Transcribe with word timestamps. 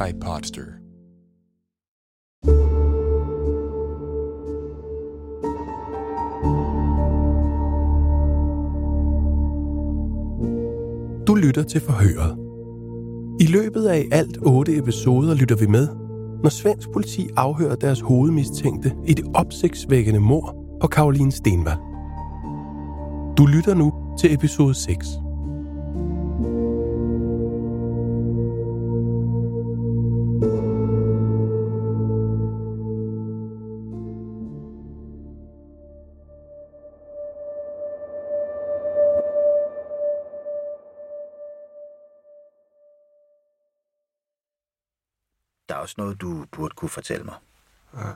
By 0.00 0.12
Podster. 0.20 0.62
Du 11.26 11.34
lytter 11.34 11.62
til 11.62 11.80
forhøret. 11.80 12.38
I 13.40 13.46
løbet 13.46 13.86
af 13.86 14.08
alt 14.12 14.38
otte 14.42 14.76
episoder 14.76 15.34
lytter 15.34 15.56
vi 15.56 15.66
med, 15.66 15.88
når 16.42 16.48
svensk 16.48 16.88
politi 16.92 17.28
afhører 17.36 17.76
deres 17.76 18.00
hovedmistænkte 18.00 18.92
i 19.06 19.14
det 19.14 19.24
opsigtsvækkende 19.34 20.20
mor 20.20 20.56
på 20.80 20.86
Karoline 20.86 21.32
Stenvald. 21.32 21.78
Du 23.38 23.46
lytter 23.46 23.74
nu 23.74 23.92
til 24.18 24.34
episode 24.34 24.74
6. 24.74 25.06
også 45.90 45.94
noget, 46.00 46.20
du 46.20 46.46
burde 46.52 46.74
kunne 46.74 46.88
fortælle 46.88 47.24
mig. 47.24 47.34
Ja. 47.94 48.10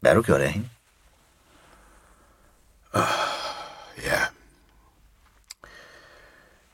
Hvad 0.00 0.10
har 0.10 0.16
du 0.16 0.22
gjort 0.22 0.40
af 0.40 0.52
hende? 0.52 0.68
Ja. 4.02 4.20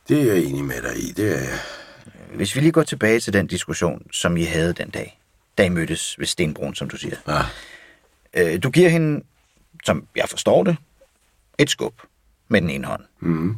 Det 0.08 0.20
er 0.20 0.32
jeg 0.34 0.44
enig 0.44 0.64
med 0.64 0.82
dig 0.82 0.96
i, 0.96 1.12
det 1.12 1.36
er 1.36 1.40
jeg. 1.40 1.58
Hvis 2.34 2.56
vi 2.56 2.60
lige 2.60 2.72
går 2.72 2.82
tilbage 2.82 3.20
til 3.20 3.32
den 3.32 3.46
diskussion, 3.46 4.06
som 4.12 4.36
I 4.36 4.42
havde 4.42 4.72
den 4.72 4.90
dag, 4.90 5.20
da 5.58 5.64
I 5.64 5.68
mødtes 5.68 6.18
ved 6.18 6.26
Stenbroen, 6.26 6.74
som 6.74 6.90
du 6.90 6.96
siger. 6.96 7.16
Ja. 7.28 7.42
Øh, 8.34 8.62
du 8.62 8.70
giver 8.70 8.88
hende, 8.88 9.24
som 9.84 10.06
jeg 10.16 10.28
forstår 10.28 10.64
det, 10.64 10.76
et 11.58 11.70
skub 11.70 12.02
med 12.48 12.60
den 12.60 12.70
ene 12.70 12.86
hånd. 12.86 13.04
Mm. 13.20 13.56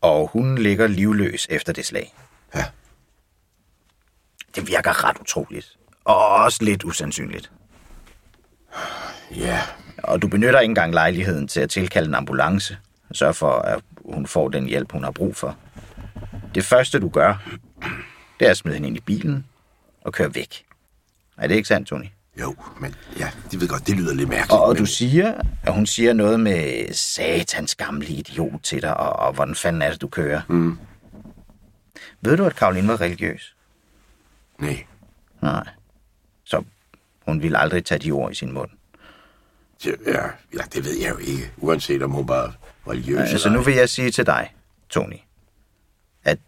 Og 0.00 0.28
hun 0.28 0.58
ligger 0.58 0.86
livløs 0.86 1.46
efter 1.50 1.72
det 1.72 1.86
slag. 1.86 2.14
Ja. 2.54 2.64
Det 4.54 4.68
virker 4.68 5.04
ret 5.04 5.16
utroligt. 5.20 5.76
Og 6.04 6.28
også 6.28 6.64
lidt 6.64 6.84
usandsynligt. 6.84 7.50
Ja, 9.36 9.60
Og 10.02 10.22
du 10.22 10.28
benytter 10.28 10.60
ikke 10.60 10.70
engang 10.70 10.94
lejligheden 10.94 11.48
til 11.48 11.60
at 11.60 11.70
tilkalde 11.70 12.08
en 12.08 12.14
ambulance. 12.14 12.78
Sørg 13.12 13.36
for, 13.36 13.50
at 13.52 13.80
hun 14.04 14.26
får 14.26 14.48
den 14.48 14.66
hjælp, 14.66 14.92
hun 14.92 15.04
har 15.04 15.10
brug 15.10 15.36
for. 15.36 15.56
Det 16.54 16.64
første, 16.64 17.00
du 17.00 17.08
gør, 17.08 17.34
det 18.40 18.46
er 18.46 18.50
at 18.50 18.56
smide 18.56 18.74
hende 18.74 18.88
ind 18.88 18.96
i 18.96 19.00
bilen 19.00 19.46
og 20.00 20.12
køre 20.12 20.34
væk. 20.34 20.64
Er 21.38 21.46
det 21.46 21.54
ikke 21.54 21.68
sandt, 21.68 21.88
Tony? 21.88 22.06
jo, 22.40 22.56
men 22.80 22.94
ja, 23.18 23.30
de 23.52 23.60
ved 23.60 23.68
godt, 23.68 23.86
det 23.86 23.96
lyder 23.96 24.14
lidt 24.14 24.28
mærkeligt. 24.28 24.52
Og, 24.52 24.62
og 24.62 24.68
men... 24.68 24.76
du 24.76 24.86
siger, 24.86 25.34
at 25.62 25.74
hun 25.74 25.86
siger 25.86 26.12
noget 26.12 26.40
med 26.40 26.92
satans 26.92 27.74
gamle 27.74 28.06
idiot 28.06 28.60
til 28.62 28.82
dig, 28.82 28.96
og, 28.96 29.12
og 29.12 29.32
hvordan 29.32 29.54
fanden 29.54 29.82
er 29.82 29.90
det, 29.90 30.00
du 30.00 30.08
kører? 30.08 30.40
Mm. 30.48 30.78
Ved 32.20 32.36
du, 32.36 32.44
at 32.44 32.56
Karoline 32.56 32.88
var 32.88 33.00
religiøs? 33.00 33.54
Nej, 34.60 34.86
Nej. 35.42 35.68
Så 36.44 36.64
hun 37.26 37.42
ville 37.42 37.58
aldrig 37.58 37.84
tage 37.84 37.98
de 37.98 38.10
ord 38.10 38.32
i 38.32 38.34
sin 38.34 38.52
mund. 38.52 38.70
ja, 39.86 39.90
ja, 40.06 40.26
ja, 40.54 40.62
det 40.74 40.84
ved 40.84 40.96
jeg 41.00 41.10
jo 41.10 41.16
ikke, 41.16 41.52
uanset 41.56 42.02
om 42.02 42.10
hun 42.10 42.28
var 42.28 42.54
religiøs 42.88 43.18
Altså, 43.18 43.48
eller 43.48 43.58
nu 43.58 43.64
vil 43.64 43.74
jeg 43.74 43.88
sige 43.88 44.10
til 44.10 44.26
dig, 44.26 44.54
Tony, 44.88 45.16
at 46.24 46.38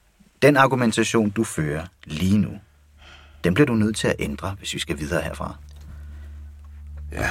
den 0.43 0.57
argumentation, 0.57 1.31
du 1.31 1.45
fører 1.45 1.87
lige 2.05 2.39
nu, 2.39 2.51
den 3.45 3.55
bliver 3.55 3.67
du 3.67 3.75
nødt 3.75 3.97
til 3.97 4.09
at 4.09 4.17
ændre, 4.19 4.55
hvis 4.59 4.75
vi 4.75 4.79
skal 4.79 4.99
videre 4.99 5.23
herfra. 5.23 5.57
Ja, 7.13 7.31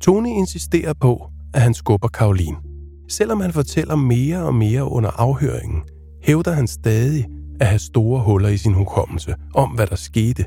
Tony 0.00 0.28
insisterer 0.28 0.92
på, 0.92 1.30
at 1.54 1.62
han 1.62 1.74
skubber 1.74 2.08
Karoline. 2.08 2.69
Selvom 3.10 3.40
han 3.40 3.52
fortæller 3.52 3.96
mere 3.96 4.42
og 4.42 4.54
mere 4.54 4.84
under 4.84 5.10
afhøringen, 5.10 5.82
hævder 6.22 6.52
han 6.52 6.66
stadig 6.66 7.26
at 7.60 7.66
have 7.66 7.78
store 7.78 8.22
huller 8.22 8.48
i 8.48 8.56
sin 8.56 8.74
hukommelse 8.74 9.34
om, 9.54 9.70
hvad 9.70 9.86
der 9.86 9.96
skete, 9.96 10.44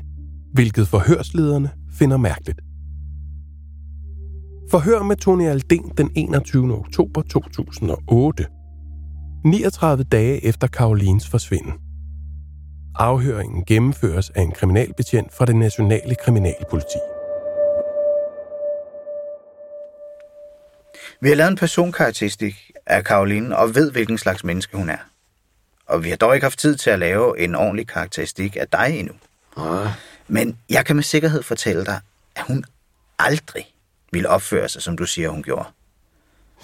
hvilket 0.52 0.88
forhørslederne 0.88 1.70
finder 1.92 2.16
mærkeligt. 2.16 2.60
Forhør 4.70 5.02
med 5.02 5.16
Tony 5.16 5.46
Alden 5.46 5.92
den 5.98 6.10
21. 6.14 6.74
oktober 6.78 7.22
2008. 7.22 8.46
39 9.44 10.04
dage 10.04 10.44
efter 10.44 10.66
Karolines 10.66 11.28
forsvinden. 11.28 11.72
Afhøringen 12.94 13.64
gennemføres 13.64 14.30
af 14.30 14.42
en 14.42 14.52
kriminalbetjent 14.52 15.32
fra 15.32 15.44
det 15.44 15.56
nationale 15.56 16.14
kriminalpoliti. 16.14 16.98
Vi 21.20 21.28
har 21.28 21.36
lavet 21.36 21.50
en 21.50 21.56
personkarakteristik 21.56 22.70
af 22.86 23.04
Karoline 23.04 23.56
og 23.56 23.74
ved, 23.74 23.92
hvilken 23.92 24.18
slags 24.18 24.44
menneske 24.44 24.76
hun 24.76 24.88
er. 24.90 24.98
Og 25.86 26.04
vi 26.04 26.08
har 26.10 26.16
dog 26.16 26.34
ikke 26.34 26.44
haft 26.44 26.58
tid 26.58 26.76
til 26.76 26.90
at 26.90 26.98
lave 26.98 27.38
en 27.38 27.54
ordentlig 27.54 27.86
karakteristik 27.88 28.56
af 28.56 28.68
dig 28.68 28.98
endnu. 28.98 29.14
Nej. 29.56 29.88
Men 30.28 30.58
jeg 30.70 30.86
kan 30.86 30.96
med 30.96 31.02
sikkerhed 31.02 31.42
fortælle 31.42 31.84
dig, 31.84 32.00
at 32.36 32.42
hun 32.42 32.64
aldrig 33.18 33.74
ville 34.12 34.28
opføre 34.28 34.68
sig, 34.68 34.82
som 34.82 34.96
du 34.96 35.06
siger, 35.06 35.28
hun 35.28 35.42
gjorde. 35.42 35.68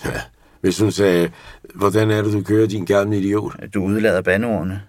ja. 0.05 0.21
Hvis 0.61 0.78
hun 0.78 0.93
sagde, 0.93 1.31
hvordan 1.75 2.11
er 2.11 2.22
det, 2.22 2.32
du 2.32 2.43
kører, 2.43 2.67
din 2.67 2.84
gamle 2.84 3.19
idiot? 3.19 3.53
Du 3.75 3.84
udlader 3.84 4.22
bandordene, 4.22 4.82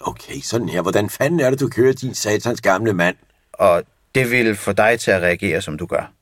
Okay, 0.00 0.40
sådan 0.40 0.68
her. 0.68 0.82
Hvordan 0.82 1.10
fanden 1.10 1.40
er 1.40 1.50
det, 1.50 1.60
du 1.60 1.68
kører, 1.68 1.92
din 1.92 2.14
satans 2.14 2.60
gamle 2.60 2.92
mand? 2.92 3.16
og 3.52 3.82
det 4.14 4.30
vil 4.30 4.56
få 4.56 4.72
dig 4.72 5.00
til 5.00 5.10
at 5.10 5.22
reagere, 5.22 5.62
som 5.62 5.78
du 5.78 5.86
gør. 5.86 6.12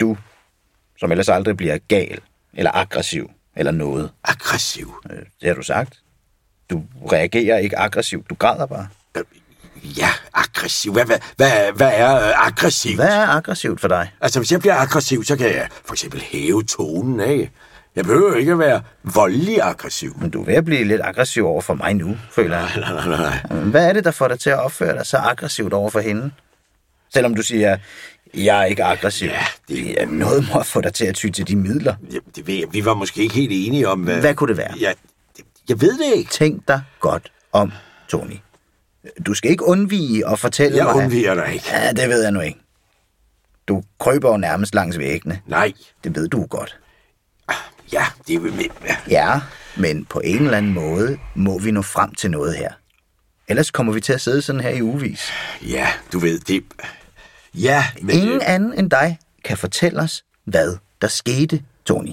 Du, 0.00 0.16
som 0.98 1.10
ellers 1.10 1.28
aldrig 1.28 1.56
bliver 1.56 1.78
gal, 1.88 2.18
eller 2.54 2.70
aggressiv, 2.74 3.30
eller 3.56 3.72
noget. 3.72 4.10
Aggressiv. 4.24 4.94
Øh, 5.10 5.16
Det 5.18 5.48
har 5.48 5.54
du 5.54 5.62
sagt. 5.62 5.98
Du 6.70 6.82
reagerer 7.12 7.58
ikke 7.58 7.78
aggressivt, 7.78 8.30
du 8.30 8.34
græder 8.34 8.66
bare. 8.66 8.88
Ja, 9.82 10.08
aggressiv. 10.34 10.92
Hvad, 10.92 11.04
hvad, 11.04 11.18
hvad, 11.36 11.72
hvad 11.72 11.90
er 11.94 12.14
øh, 12.28 12.46
aggressiv? 12.46 12.96
Hvad 12.96 13.08
er 13.08 13.26
aggressivt 13.26 13.80
for 13.80 13.88
dig? 13.88 14.10
Altså, 14.20 14.40
hvis 14.40 14.52
jeg 14.52 14.60
bliver 14.60 14.74
aggressiv, 14.74 15.24
så 15.24 15.36
kan 15.36 15.46
jeg 15.46 15.68
for 15.84 15.92
eksempel 15.94 16.20
hæve 16.20 16.62
tonen 16.62 17.20
af. 17.20 17.50
Jeg 17.96 18.04
behøver 18.04 18.36
ikke 18.36 18.52
at 18.52 18.58
være 18.58 18.82
voldelig 19.02 19.62
aggressiv. 19.62 20.16
Men 20.20 20.30
du 20.30 20.40
er 20.40 20.44
ved 20.44 20.54
at 20.54 20.64
blive 20.64 20.84
lidt 20.84 21.00
aggressiv 21.04 21.46
over 21.46 21.60
for 21.62 21.74
mig 21.74 21.94
nu, 21.94 22.16
føler 22.30 22.58
jeg. 22.58 22.70
Nej, 22.76 22.92
nej, 22.92 23.06
nej, 23.16 23.40
nej. 23.50 23.60
Hvad 23.62 23.88
er 23.88 23.92
det, 23.92 24.04
der 24.04 24.10
får 24.10 24.28
dig 24.28 24.40
til 24.40 24.50
at 24.50 24.58
opføre 24.58 24.96
dig 24.96 25.06
så 25.06 25.16
aggressivt 25.16 25.72
over 25.72 25.90
for 25.90 26.00
hende? 26.00 26.30
Selvom 27.14 27.34
du 27.34 27.42
siger, 27.42 27.76
jeg 28.34 28.60
er 28.60 28.64
ikke 28.64 28.84
aggressiv. 28.84 29.28
Ja, 29.28 29.44
det- 29.68 29.86
ja, 29.86 30.04
noget 30.04 30.48
må 30.54 30.62
få 30.62 30.80
dig 30.80 30.94
til 30.94 31.04
at 31.04 31.14
ty 31.14 31.28
til 31.28 31.48
de 31.48 31.56
midler. 31.56 31.94
Jeg, 32.12 32.20
det 32.36 32.46
ved 32.46 32.54
jeg, 32.54 32.66
vi 32.72 32.84
var 32.84 32.94
måske 32.94 33.22
ikke 33.22 33.34
helt 33.34 33.52
enige 33.52 33.88
om, 33.88 34.00
hvad... 34.00 34.20
Hvad 34.20 34.34
kunne 34.34 34.48
det 34.48 34.56
være? 34.56 34.74
Jeg, 34.80 34.94
jeg 35.68 35.80
ved 35.80 35.98
det 35.98 36.16
ikke. 36.16 36.30
Tænk 36.30 36.68
dig 36.68 36.82
godt 37.00 37.32
om, 37.52 37.72
Tony. 38.08 38.36
Du 39.26 39.34
skal 39.34 39.50
ikke 39.50 39.64
undvige 39.64 40.26
at 40.28 40.38
fortælle 40.38 40.76
Jeg 40.76 40.84
mig... 40.84 40.94
undviger 40.94 41.34
dig 41.34 41.52
ikke. 41.54 41.64
Ja, 41.72 41.92
det 41.92 42.08
ved 42.08 42.22
jeg 42.22 42.32
nu 42.32 42.40
ikke. 42.40 42.58
Du 43.68 43.82
kryber 43.98 44.30
jo 44.30 44.36
nærmest 44.36 44.74
langs 44.74 44.98
væggene. 44.98 45.40
Nej. 45.46 45.72
Det 46.04 46.14
ved 46.16 46.28
du 46.28 46.46
godt. 46.46 46.78
Ja, 47.92 48.04
det 48.26 48.34
er 48.34 48.40
med. 48.40 48.50
Ja, 49.10 49.40
men 49.76 50.04
på 50.04 50.20
en 50.24 50.36
eller 50.44 50.56
anden 50.58 50.74
måde 50.74 51.18
må 51.34 51.58
vi 51.58 51.70
nå 51.70 51.82
frem 51.82 52.14
til 52.14 52.30
noget 52.30 52.56
her. 52.56 52.72
Ellers 53.48 53.70
kommer 53.70 53.92
vi 53.92 54.00
til 54.00 54.12
at 54.12 54.20
sidde 54.20 54.42
sådan 54.42 54.60
her 54.60 54.70
i 54.70 54.82
uvis. 54.82 55.30
Ja, 55.62 55.88
du 56.12 56.18
ved, 56.18 56.38
det... 56.38 56.64
Ja, 57.54 57.84
men... 58.02 58.16
Ingen 58.16 58.42
anden 58.42 58.74
end 58.78 58.90
dig 58.90 59.18
kan 59.44 59.56
fortælle 59.56 60.00
os, 60.00 60.24
hvad 60.44 60.76
der 61.00 61.08
skete, 61.08 61.62
Tony. 61.84 62.12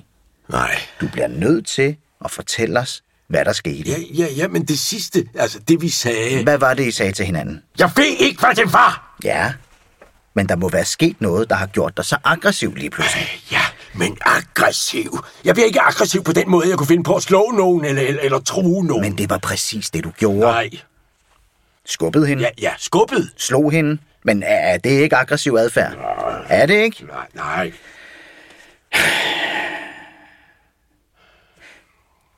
Nej. 0.49 0.79
Du 1.01 1.07
bliver 1.07 1.27
nødt 1.27 1.67
til 1.67 1.97
at 2.25 2.31
fortælle 2.31 2.79
os, 2.79 3.03
hvad 3.27 3.45
der 3.45 3.53
skete. 3.53 3.89
Ja, 3.91 3.97
ja, 4.13 4.27
ja, 4.35 4.47
men 4.47 4.65
det 4.65 4.79
sidste, 4.79 5.27
altså 5.35 5.59
det 5.59 5.81
vi 5.81 5.89
sagde... 5.89 6.43
Hvad 6.43 6.57
var 6.57 6.73
det, 6.73 6.87
I 6.87 6.91
sagde 6.91 7.11
til 7.11 7.25
hinanden? 7.25 7.63
Jeg 7.79 7.91
ved 7.95 8.15
ikke, 8.19 8.39
hvad 8.39 8.55
det 8.55 8.73
var! 8.73 9.17
Ja, 9.23 9.53
men 10.33 10.49
der 10.49 10.55
må 10.55 10.69
være 10.69 10.85
sket 10.85 11.21
noget, 11.21 11.49
der 11.49 11.55
har 11.55 11.67
gjort 11.67 11.97
dig 11.97 12.05
så 12.05 12.17
aggressiv 12.23 12.75
lige 12.75 12.89
pludselig. 12.89 13.27
Ja, 13.51 13.61
men 13.93 14.17
aggressiv. 14.21 15.19
Jeg 15.45 15.55
bliver 15.55 15.67
ikke 15.67 15.81
aggressiv 15.81 16.23
på 16.23 16.33
den 16.33 16.49
måde, 16.49 16.69
jeg 16.69 16.77
kunne 16.77 16.87
finde 16.87 17.03
på 17.03 17.15
at 17.15 17.23
slå 17.23 17.51
nogen 17.51 17.85
eller, 17.85 18.01
eller, 18.01 18.21
eller 18.21 18.39
true 18.39 18.85
nogen. 18.85 19.01
Men 19.03 19.17
det 19.17 19.29
var 19.29 19.37
præcis 19.37 19.89
det, 19.89 20.03
du 20.03 20.09
gjorde. 20.09 20.39
Nej. 20.39 20.69
Skubbede 21.85 22.27
hende? 22.27 22.43
Ja, 22.43 22.49
ja, 22.61 22.73
skubbet. 22.77 23.33
Slog 23.37 23.71
hende? 23.71 23.97
Men 24.25 24.43
er 24.43 24.77
det 24.77 24.89
ikke 24.89 25.15
aggressiv 25.15 25.53
adfærd? 25.59 25.93
Er 26.49 26.65
det 26.65 26.73
ikke? 26.75 27.05
Nej, 27.05 27.27
nej. 27.33 27.73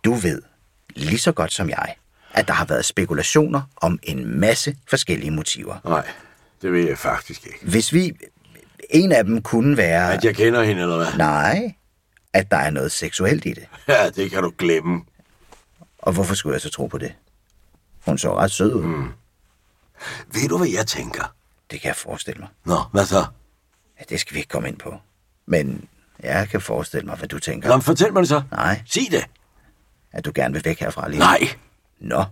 Du 0.03 0.13
ved, 0.13 0.41
lige 0.95 1.19
så 1.19 1.31
godt 1.31 1.53
som 1.53 1.69
jeg, 1.69 1.95
at 2.33 2.47
der 2.47 2.53
har 2.53 2.65
været 2.65 2.85
spekulationer 2.85 3.61
om 3.75 3.99
en 4.03 4.39
masse 4.39 4.75
forskellige 4.89 5.31
motiver. 5.31 5.75
Nej, 5.85 6.07
det 6.61 6.71
ved 6.73 6.87
jeg 6.87 6.97
faktisk 6.97 7.45
ikke. 7.45 7.59
Hvis 7.61 7.93
vi... 7.93 8.13
En 8.89 9.11
af 9.11 9.23
dem 9.23 9.41
kunne 9.41 9.77
være... 9.77 10.13
At 10.13 10.25
jeg 10.25 10.35
kender 10.35 10.63
hende, 10.63 10.81
eller 10.81 10.97
hvad? 10.97 11.13
Nej, 11.17 11.75
at 12.33 12.51
der 12.51 12.57
er 12.57 12.69
noget 12.69 12.91
seksuelt 12.91 13.45
i 13.45 13.49
det. 13.53 13.67
Ja, 13.87 14.09
det 14.09 14.31
kan 14.31 14.43
du 14.43 14.53
glemme. 14.57 15.01
Og 15.97 16.13
hvorfor 16.13 16.35
skulle 16.35 16.53
jeg 16.53 16.61
så 16.61 16.69
tro 16.69 16.87
på 16.87 16.97
det? 16.97 17.13
Hun 18.05 18.17
så 18.17 18.37
ret 18.37 18.51
sød 18.51 18.73
ud. 18.73 18.83
Mm. 18.83 19.09
Ved 20.33 20.49
du, 20.49 20.57
hvad 20.57 20.67
jeg 20.67 20.87
tænker? 20.87 21.33
Det 21.71 21.81
kan 21.81 21.87
jeg 21.87 21.95
forestille 21.95 22.39
mig. 22.39 22.49
Nå, 22.65 22.81
hvad 22.91 23.05
så? 23.05 23.25
Ja, 23.99 24.03
det 24.09 24.19
skal 24.19 24.33
vi 24.33 24.39
ikke 24.39 24.49
komme 24.49 24.67
ind 24.67 24.77
på. 24.79 24.99
Men 25.45 25.89
jeg 26.23 26.49
kan 26.49 26.61
forestille 26.61 27.05
mig, 27.05 27.17
hvad 27.17 27.27
du 27.27 27.39
tænker. 27.39 27.69
Nå, 27.69 27.79
fortæl 27.79 28.13
mig 28.13 28.19
det 28.21 28.29
så. 28.29 28.43
Nej, 28.51 28.81
Sig 28.85 29.07
det. 29.11 29.25
at 30.11 30.25
du 30.25 30.31
gerne 30.35 30.53
vil 30.53 30.65
væk 30.65 30.79
herfra 30.79 31.09
lige. 31.09 31.19
Nej. 31.19 31.39
Nå, 31.99 32.23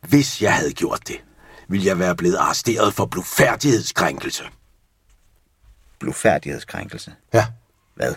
Hvis 0.00 0.42
jeg 0.42 0.54
havde 0.54 0.72
gjort 0.72 1.08
det, 1.08 1.16
ville 1.68 1.86
jeg 1.86 1.98
være 1.98 2.16
blevet 2.16 2.36
arresteret 2.36 2.94
for 2.94 3.06
blufærdighedskrænkelse. 3.06 4.44
blufærdighedskrænkelse. 5.98 7.14
Ja. 7.34 7.46
Hvad? 7.94 8.14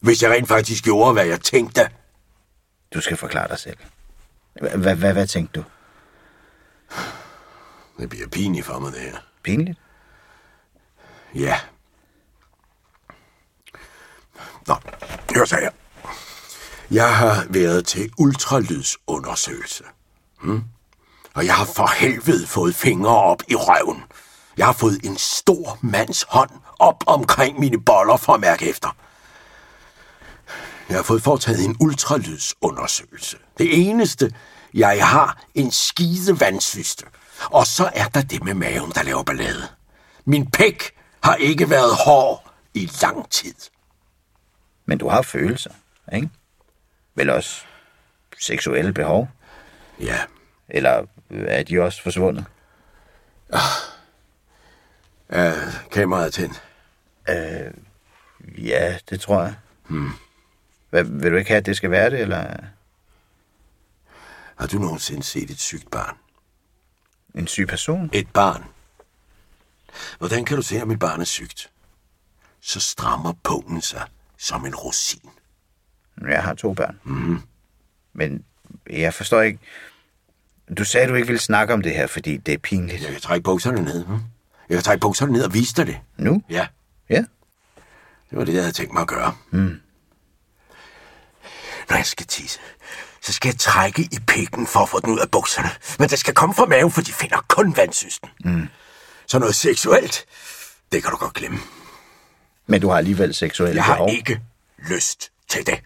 Hvis 0.00 0.22
jeg 0.22 0.30
rent 0.30 0.48
faktisk 0.48 0.84
gjorde, 0.84 1.12
hvad 1.12 1.26
jeg 1.26 1.40
tænkte. 1.40 1.88
Du 2.94 3.00
skal 3.00 3.16
forklare 3.16 3.48
dig 3.48 3.58
selv. 3.58 3.76
Hvad 4.54 5.26
tænkte 5.26 5.60
du? 5.60 5.64
Det 7.98 8.08
bliver 8.08 8.28
pinligt 8.28 8.66
for 8.66 8.78
mig, 8.78 8.92
det 8.92 9.00
her. 9.00 9.16
Pinligt? 9.42 9.78
Ja. 11.34 11.60
Nå, 14.66 14.74
hør 15.34 15.44
så 15.44 15.56
her. 15.56 15.70
Jeg 16.90 17.16
har 17.16 17.46
været 17.50 17.86
til 17.86 18.10
ultralydsundersøgelse. 18.18 19.84
Hmm? 20.42 20.62
Og 21.34 21.46
jeg 21.46 21.54
har 21.54 21.64
for 21.64 21.94
helvede 21.98 22.46
fået 22.46 22.74
fingre 22.74 23.16
op 23.16 23.42
i 23.48 23.54
røven. 23.54 24.02
Jeg 24.56 24.66
har 24.66 24.72
fået 24.72 25.00
en 25.04 25.16
stor 25.16 25.78
mands 25.80 26.24
hånd 26.28 26.50
op 26.78 27.04
omkring 27.06 27.60
mine 27.60 27.80
boller 27.80 28.16
for 28.16 28.34
at 28.34 28.40
mærke 28.40 28.68
efter. 28.68 28.96
Jeg 30.88 30.96
har 30.98 31.02
fået 31.02 31.22
foretaget 31.22 31.64
en 31.64 31.76
ultralydsundersøgelse. 31.80 33.36
Det 33.58 33.88
eneste, 33.88 34.34
jeg 34.74 35.08
har, 35.08 35.42
en 35.54 35.70
skide 35.70 36.40
vandsyste. 36.40 37.04
Og 37.50 37.66
så 37.66 37.90
er 37.94 38.04
der 38.08 38.22
det 38.22 38.44
med 38.44 38.54
maven, 38.54 38.90
der 38.90 39.02
laver 39.02 39.22
ballade. 39.22 39.68
Min 40.24 40.50
pæk 40.50 40.92
har 41.22 41.34
ikke 41.34 41.70
været 41.70 41.96
hård 42.04 42.52
i 42.74 42.90
lang 43.02 43.30
tid. 43.30 43.54
Men 44.86 44.98
du 44.98 45.08
har 45.08 45.22
følelser, 45.22 45.70
ikke? 46.12 46.30
Vel 47.14 47.30
også 47.30 47.64
seksuelle 48.38 48.92
behov? 48.92 49.28
Ja, 50.00 50.20
Eller 50.68 51.06
er 51.30 51.62
de 51.62 51.80
også 51.80 52.02
forsvundet? 52.02 52.44
er 55.28 55.54
kameraet 55.92 56.34
tændt? 56.34 56.62
Ja, 58.58 58.98
det 59.10 59.20
tror 59.20 59.42
jeg. 59.42 59.54
Hmm. 59.88 60.10
Hvad, 60.90 61.04
vil 61.04 61.32
du 61.32 61.36
ikke 61.36 61.50
have, 61.50 61.58
at 61.58 61.66
det 61.66 61.76
skal 61.76 61.90
være 61.90 62.10
det, 62.10 62.20
eller 62.20 62.56
Har 64.58 64.66
du 64.66 64.78
nogensinde 64.78 65.22
set 65.22 65.50
et 65.50 65.60
sygt 65.60 65.90
barn? 65.90 66.16
En 67.34 67.46
syg 67.46 67.68
person? 67.68 68.10
Et 68.12 68.28
barn. 68.28 68.64
Hvordan 70.18 70.44
kan 70.44 70.56
du 70.56 70.62
se, 70.62 70.80
at 70.80 70.88
mit 70.88 70.98
barn 70.98 71.20
er 71.20 71.24
sygt? 71.24 71.70
Så 72.60 72.80
strammer 72.80 73.32
pungen 73.42 73.80
sig 73.80 74.06
som 74.38 74.66
en 74.66 74.74
rosin. 74.74 75.30
Jeg 76.28 76.42
har 76.42 76.54
to 76.54 76.72
børn. 76.74 77.00
Mm. 77.04 77.40
Men 78.12 78.44
jeg 78.90 79.14
forstår 79.14 79.40
ikke... 79.42 79.58
Du 80.78 80.84
sagde, 80.84 81.08
du 81.08 81.14
ikke 81.14 81.26
ville 81.26 81.40
snakke 81.40 81.74
om 81.74 81.82
det 81.82 81.92
her, 81.94 82.06
fordi 82.06 82.36
det 82.36 82.54
er 82.54 82.58
pinligt. 82.58 83.02
Jeg 83.02 83.12
kan 83.12 83.20
trække 83.20 83.42
bukserne 83.44 83.82
ned. 83.82 84.06
Hm? 84.06 84.12
Jeg 84.68 84.76
kan 84.76 84.82
trække 84.82 85.00
bukserne 85.00 85.32
ned 85.32 85.44
og 85.44 85.54
vise 85.54 85.74
dig 85.74 85.86
det. 85.86 85.98
Nu? 86.16 86.42
Ja, 86.50 86.66
Ja. 87.08 87.24
det 88.30 88.38
var 88.38 88.44
det, 88.44 88.54
jeg 88.54 88.62
havde 88.62 88.72
tænkt 88.72 88.92
mig 88.92 89.00
at 89.00 89.08
gøre. 89.08 89.36
Mm. 89.50 89.80
Når 91.90 91.96
jeg 91.96 92.06
skal 92.06 92.26
tisse, 92.26 92.60
så 93.22 93.32
skal 93.32 93.48
jeg 93.48 93.58
trække 93.58 94.02
i 94.02 94.18
pikken 94.26 94.66
for 94.66 94.80
at 94.80 94.88
få 94.88 95.00
den 95.00 95.10
ud 95.14 95.18
af 95.18 95.30
bukserne. 95.30 95.70
Men 95.98 96.08
det 96.08 96.18
skal 96.18 96.34
komme 96.34 96.54
fra 96.54 96.66
maven, 96.66 96.92
for 96.92 97.00
de 97.00 97.12
finder 97.12 97.44
kun 97.48 97.76
vandsysten. 97.76 98.28
Mm. 98.44 98.68
Så 99.26 99.38
noget 99.38 99.54
seksuelt, 99.54 100.24
det 100.92 101.02
kan 101.02 101.10
du 101.10 101.16
godt 101.16 101.34
glemme. 101.34 101.58
Men 102.66 102.80
du 102.80 102.88
har 102.88 102.96
alligevel 102.98 103.34
seksuelle 103.34 103.76
Jeg 103.76 103.84
har 103.84 103.94
behov. 103.94 104.10
ikke 104.10 104.40
lyst 104.78 105.30
til 105.48 105.66
det. 105.66 105.80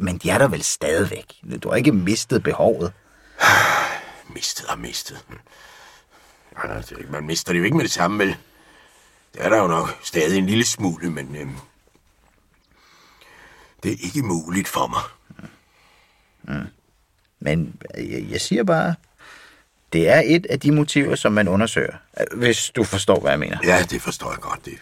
Men 0.00 0.18
de 0.18 0.30
er 0.30 0.38
der 0.38 0.48
vel 0.48 0.62
stadigvæk. 0.62 1.32
Du 1.62 1.68
har 1.68 1.76
ikke 1.76 1.92
mistet 1.92 2.42
behovet. 2.42 2.92
Mistet 4.34 4.66
og 4.66 4.78
mistet. 4.78 5.24
Ja, 6.64 6.74
det 6.80 7.10
Man 7.10 7.24
mister 7.26 7.52
det 7.52 7.58
jo 7.58 7.64
ikke 7.64 7.76
med 7.76 7.84
det 7.84 7.92
samme, 7.92 8.18
vel? 8.18 8.36
Det 9.34 9.44
er 9.44 9.48
der 9.48 9.56
jo 9.58 9.66
nok 9.66 9.98
stadig 10.02 10.38
en 10.38 10.46
lille 10.46 10.64
smule, 10.64 11.10
men 11.10 11.36
øhm, 11.36 11.56
det 13.82 13.92
er 13.92 13.96
ikke 14.00 14.22
muligt 14.22 14.68
for 14.68 14.86
mig. 14.86 15.02
Men 17.40 17.80
jeg, 17.94 18.26
jeg 18.30 18.40
siger 18.40 18.64
bare, 18.64 18.94
det 19.92 20.08
er 20.08 20.22
et 20.24 20.46
af 20.46 20.60
de 20.60 20.72
motiver, 20.72 21.14
som 21.14 21.32
man 21.32 21.48
undersøger. 21.48 21.96
Hvis 22.36 22.70
du 22.70 22.84
forstår, 22.84 23.20
hvad 23.20 23.30
jeg 23.30 23.38
mener. 23.38 23.58
Ja, 23.64 23.82
det 23.90 24.02
forstår 24.02 24.30
jeg 24.30 24.40
godt. 24.40 24.64
Det, 24.64 24.78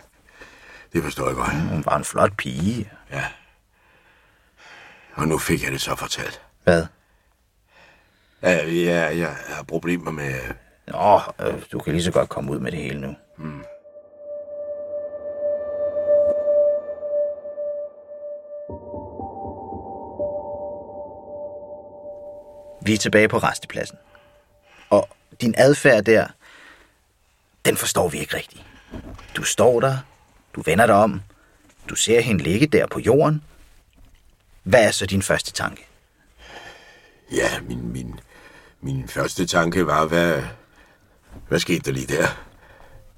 det 0.92 1.02
forstår 1.02 1.26
jeg 1.26 1.36
godt. 1.36 1.52
Hun 1.52 1.84
var 1.84 1.96
en 1.96 2.04
flot 2.04 2.36
pige. 2.36 2.90
Ja. 3.10 3.24
Og 5.14 5.28
nu 5.28 5.38
fik 5.38 5.62
jeg 5.64 5.72
det 5.72 5.80
så 5.80 5.96
fortalt. 5.96 6.42
Hvad? 6.64 6.86
Ja, 8.42 8.50
jeg, 8.66 9.18
jeg 9.18 9.36
har 9.48 9.62
problemer 9.62 10.10
med... 10.10 10.34
Nå, 10.86 11.20
øh, 11.40 11.62
du 11.72 11.78
kan 11.78 11.92
lige 11.92 12.02
så 12.02 12.10
godt 12.12 12.28
komme 12.28 12.52
ud 12.52 12.58
med 12.58 12.72
det 12.72 12.80
hele 12.80 13.00
nu. 13.00 13.16
Vi 22.86 22.94
er 22.94 22.98
tilbage 22.98 23.28
på 23.28 23.38
restepladsen. 23.38 23.98
Og 24.90 25.08
din 25.40 25.54
adfærd 25.58 26.04
der, 26.04 26.26
den 27.64 27.76
forstår 27.76 28.08
vi 28.08 28.18
ikke 28.18 28.36
rigtigt. 28.36 28.62
Du 29.36 29.42
står 29.42 29.80
der, 29.80 29.98
du 30.54 30.62
vender 30.62 30.86
dig 30.86 30.94
om, 30.94 31.22
du 31.88 31.94
ser 31.94 32.20
hende 32.20 32.44
ligge 32.44 32.66
der 32.66 32.86
på 32.86 33.00
jorden. 33.00 33.42
Hvad 34.62 34.86
er 34.86 34.90
så 34.90 35.06
din 35.06 35.22
første 35.22 35.52
tanke? 35.52 35.86
Ja, 37.32 37.60
min, 37.60 37.92
min, 37.92 38.20
min 38.80 39.08
første 39.08 39.46
tanke 39.46 39.86
var, 39.86 40.06
hvad, 40.06 40.42
hvad 41.48 41.58
skete 41.58 41.80
der 41.80 41.92
lige 41.92 42.16
der? 42.16 42.28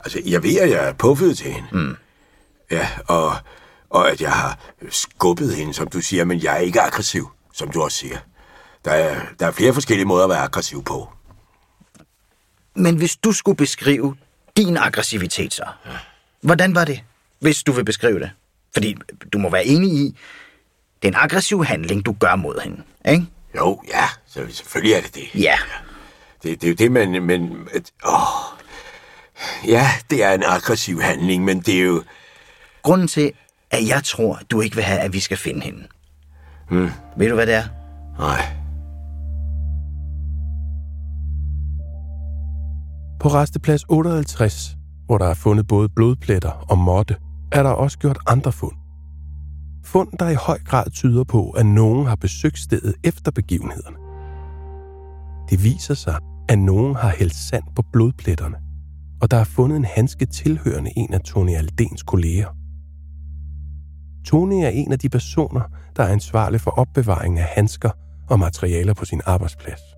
Altså, 0.01 0.23
jeg 0.25 0.43
ved, 0.43 0.59
at 0.59 0.71
jeg 0.71 0.89
er 0.89 0.93
puffet 0.93 1.39
til 1.39 1.53
hende. 1.53 1.69
Mm. 1.73 1.97
Ja, 2.71 2.89
og, 3.07 3.37
og 3.91 4.11
at 4.11 4.21
jeg 4.21 4.33
har 4.33 4.59
skubbet 4.91 5.55
hende, 5.55 5.75
som 5.75 5.89
du 5.89 6.01
siger, 6.01 6.25
men 6.25 6.43
jeg 6.43 6.55
er 6.55 6.61
ikke 6.61 6.81
aggressiv, 6.81 7.31
som 7.53 7.71
du 7.71 7.83
også 7.83 7.99
siger. 7.99 8.19
Der 8.89 8.95
er, 8.95 9.21
der 9.41 9.47
er 9.47 9.51
flere 9.51 9.75
forskellige 9.75 10.07
måder 10.07 10.25
at 10.25 10.31
være 10.31 10.39
aggressiv 10.39 10.85
på. 10.85 11.09
Men 12.75 12.97
hvis 12.97 13.17
du 13.17 13.33
skulle 13.33 13.57
beskrive 13.57 14.17
din 14.57 14.77
aggressivitet 14.77 15.55
så, 15.55 15.65
hvordan 16.41 16.75
var 16.75 16.85
det, 16.85 17.01
hvis 17.39 17.63
du 17.63 17.73
vil 17.73 17.85
beskrive 17.85 18.21
det? 18.21 18.31
Fordi 18.73 18.97
du 19.33 19.39
må 19.39 19.51
være 19.51 19.67
enig 19.67 19.93
i, 19.93 20.17
det 21.03 21.09
er 21.09 21.13
en 21.13 21.19
aggressiv 21.23 21.65
handling, 21.65 22.07
du 22.07 22.13
gør 22.13 22.37
mod 22.37 22.61
hende, 22.61 22.83
ikke? 23.09 23.27
Jo, 23.57 23.83
ja, 23.89 24.05
så 24.27 24.47
selvfølgelig 24.51 24.95
er 24.95 25.01
det 25.01 25.15
det. 25.15 25.43
Ja. 25.43 25.59
Det, 26.43 26.61
det 26.61 26.67
er 26.67 26.69
jo 26.69 26.75
det, 26.75 26.93
man... 26.93 27.23
Men, 27.23 27.69
at, 27.75 27.93
åh, 28.07 28.59
Ja, 29.67 29.91
det 30.11 30.25
er 30.25 30.33
en 30.33 30.43
aggressiv 30.47 31.01
handling, 31.01 31.45
men 31.45 31.61
det 31.61 31.75
er 31.75 31.83
jo... 31.83 32.05
Grunden 32.83 33.09
til, 33.09 33.33
at 33.71 33.89
jeg 33.89 34.05
tror, 34.05 34.41
du 34.51 34.61
ikke 34.61 34.77
vil 34.77 34.85
have, 34.85 35.01
at 35.01 35.13
vi 35.13 35.21
skal 35.21 35.37
finde 35.37 35.61
hende. 35.61 35.87
Hmm. 36.71 36.91
Ved 37.17 37.29
du, 37.29 37.35
hvad 37.35 37.47
det 37.47 37.55
er? 37.55 37.65
Nej. 38.19 38.58
På 43.21 43.29
resteplads 43.29 43.85
58, 43.89 44.77
hvor 45.07 45.19
der 45.19 45.27
er 45.27 45.35
fundet 45.35 45.67
både 45.67 45.89
blodpletter 45.89 46.51
og 46.51 46.79
måtte, 46.79 47.17
er 47.53 47.63
der 47.63 47.71
også 47.71 47.99
gjort 47.99 48.19
andre 48.27 48.53
fund. 48.53 48.77
Fund, 49.85 50.09
der 50.19 50.29
i 50.29 50.35
høj 50.35 50.59
grad 50.65 50.91
tyder 50.91 51.25
på, 51.25 51.51
at 51.51 51.67
nogen 51.67 52.07
har 52.07 52.17
besøgt 52.17 52.59
stedet 52.59 52.95
efter 53.05 53.31
begivenhederne. 53.31 53.97
Det 55.51 55.65
viser 55.65 55.95
sig, 55.95 56.19
at 56.49 56.59
nogen 56.59 56.97
har 56.97 57.15
hældt 57.19 57.35
sand 57.35 57.65
på 57.77 57.83
blodpletterne, 57.93 58.57
og 59.23 59.31
der 59.31 59.37
er 59.37 59.45
fundet 59.45 59.77
en 59.77 59.85
handske 59.85 60.27
tilhørende 60.27 60.91
en 60.97 61.15
af 61.15 61.21
Tony 61.21 61.55
Aldens 61.55 62.03
kolleger. 62.03 62.49
Tony 64.25 64.65
er 64.65 64.69
en 64.69 64.93
af 64.93 64.99
de 64.99 65.09
personer, 65.09 65.63
der 65.97 66.03
er 66.03 66.09
ansvarlig 66.09 66.61
for 66.61 66.71
opbevaring 66.71 67.39
af 67.39 67.45
handsker 67.45 67.91
og 68.31 68.39
materialer 68.39 68.95
på 68.95 69.05
sin 69.05 69.21
arbejdsplads. 69.27 69.98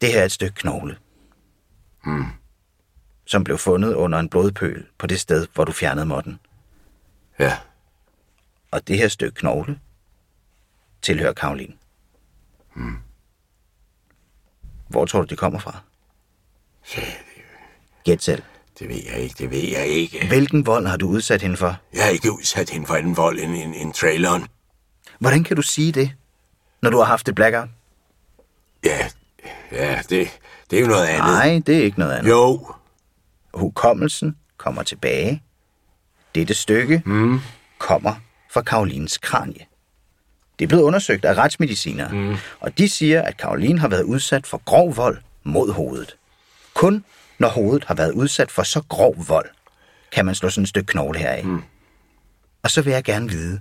Det 0.00 0.12
her 0.12 0.20
er 0.20 0.24
et 0.24 0.32
stykke 0.32 0.54
knogle. 0.54 0.98
Hmm. 2.04 2.24
Som 3.24 3.44
blev 3.44 3.58
fundet 3.58 3.94
under 3.94 4.18
en 4.18 4.28
blodpøl 4.28 4.86
på 4.98 5.06
det 5.06 5.20
sted, 5.20 5.46
hvor 5.54 5.64
du 5.64 5.72
fjernede 5.72 6.06
måtten. 6.06 6.38
Ja. 7.38 7.58
Og 8.70 8.88
det 8.88 8.98
her 8.98 9.08
stykke 9.08 9.34
knogle 9.34 9.80
tilhører 11.02 11.32
Karoline. 11.32 11.74
Hmm. 12.74 12.98
Hvor 14.88 15.04
tror 15.04 15.20
du, 15.20 15.26
det 15.26 15.38
kommer 15.38 15.58
fra? 15.58 15.78
Ja, 16.96 17.02
Gæt 18.04 18.22
selv. 18.22 18.42
det 18.78 18.88
ved 18.88 19.02
jeg 19.06 19.18
ikke, 19.18 19.34
det 19.38 19.50
ved 19.50 19.68
jeg 19.68 19.86
ikke. 19.86 20.26
Hvilken 20.28 20.66
vold 20.66 20.86
har 20.86 20.96
du 20.96 21.08
udsat 21.08 21.42
hende 21.42 21.56
for? 21.56 21.76
Jeg 21.94 22.04
har 22.04 22.10
ikke 22.10 22.32
udsat 22.32 22.70
hende 22.70 22.86
for 22.86 22.94
anden 22.94 23.16
vold 23.16 23.38
end, 23.38 23.54
end, 23.56 23.74
end 23.76 23.92
traileren. 23.94 24.46
Hvordan 25.18 25.44
kan 25.44 25.56
du 25.56 25.62
sige 25.62 25.92
det, 25.92 26.12
når 26.82 26.90
du 26.90 26.96
har 26.98 27.04
haft 27.04 27.28
et 27.28 27.34
blackout? 27.34 27.68
Ja, 28.84 29.10
ja, 29.72 30.00
det, 30.08 30.28
det 30.70 30.76
er 30.76 30.80
jo 30.80 30.86
noget 30.86 31.06
andet. 31.06 31.24
Nej, 31.24 31.62
det 31.66 31.78
er 31.78 31.82
ikke 31.82 31.98
noget 31.98 32.12
andet. 32.12 32.30
Jo. 32.30 32.66
Hukommelsen 33.54 34.36
kommer 34.56 34.82
tilbage. 34.82 35.42
Dette 36.34 36.54
stykke 36.54 37.02
Mm. 37.04 37.40
kommer 37.78 38.14
fra 38.50 38.62
Karolines 38.62 39.18
kranie. 39.18 39.64
Det 40.58 40.64
er 40.64 40.68
blevet 40.68 40.82
undersøgt 40.82 41.24
af 41.24 41.34
retsmedicinere, 41.34 42.12
mm. 42.12 42.36
og 42.60 42.78
de 42.78 42.88
siger, 42.88 43.22
at 43.22 43.36
Karoline 43.36 43.78
har 43.78 43.88
været 43.88 44.02
udsat 44.02 44.46
for 44.46 44.62
grov 44.64 44.96
vold 44.96 45.18
mod 45.44 45.72
hovedet. 45.72 46.16
Kun 46.74 47.04
når 47.38 47.48
hovedet 47.48 47.84
har 47.84 47.94
været 47.94 48.12
udsat 48.12 48.50
for 48.50 48.62
så 48.62 48.82
grov 48.88 49.14
vold, 49.28 49.48
kan 50.12 50.26
man 50.26 50.34
slå 50.34 50.50
sådan 50.50 50.62
et 50.62 50.68
stykke 50.68 50.86
knogle 50.86 51.18
heraf. 51.18 51.44
Mm. 51.44 51.62
Og 52.62 52.70
så 52.70 52.82
vil 52.82 52.92
jeg 52.92 53.04
gerne 53.04 53.28
vide, 53.28 53.60